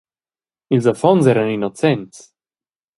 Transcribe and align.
Ils 0.75 0.85
affons 0.91 1.21
eran 1.31 1.53
innocents. 1.57 2.17